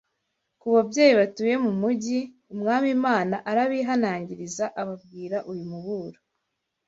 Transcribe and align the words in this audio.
Ku 0.61 0.67
babyeyi 0.73 1.13
batuye 1.19 1.55
mu 1.65 1.71
mijyi, 1.81 2.19
Umwami 2.53 2.87
Imana 2.97 3.35
arabihanangiriza 3.49 4.65
ababwira 4.81 5.37
uyu 5.51 5.65
muburo: 5.71 6.19